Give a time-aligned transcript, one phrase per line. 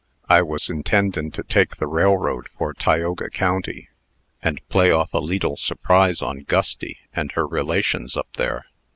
[0.27, 3.89] I was intendin' to take the railroad for Tioga County,
[4.41, 8.65] and play off a leetle surprise on Gusty, and her relations up there.